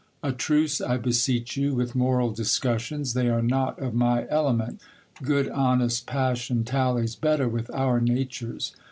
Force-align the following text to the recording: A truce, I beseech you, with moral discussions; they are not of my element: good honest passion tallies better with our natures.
A 0.23 0.31
truce, 0.31 0.81
I 0.81 0.97
beseech 0.97 1.55
you, 1.57 1.75
with 1.75 1.93
moral 1.93 2.31
discussions; 2.31 3.13
they 3.13 3.29
are 3.29 3.43
not 3.43 3.77
of 3.77 3.93
my 3.93 4.25
element: 4.29 4.81
good 5.21 5.47
honest 5.49 6.07
passion 6.07 6.63
tallies 6.63 7.15
better 7.15 7.47
with 7.47 7.69
our 7.71 7.99
natures. 8.01 8.71